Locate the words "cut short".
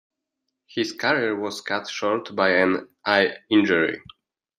1.61-2.35